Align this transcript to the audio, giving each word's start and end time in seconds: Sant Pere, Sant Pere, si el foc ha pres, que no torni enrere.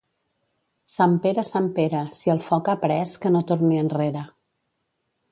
Sant 0.91 1.11
Pere, 1.25 1.43
Sant 1.49 1.67
Pere, 1.75 1.99
si 2.19 2.33
el 2.33 2.41
foc 2.45 2.71
ha 2.73 2.75
pres, 2.85 3.13
que 3.27 3.31
no 3.35 3.43
torni 3.53 3.77
enrere. 3.83 4.25